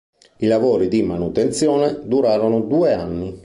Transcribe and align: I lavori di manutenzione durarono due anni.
I 0.39 0.47
lavori 0.47 0.87
di 0.87 1.03
manutenzione 1.03 1.99
durarono 2.05 2.61
due 2.61 2.93
anni. 2.93 3.39